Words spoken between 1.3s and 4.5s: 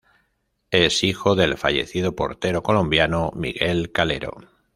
del fallecido portero colombiano Miguel Calero.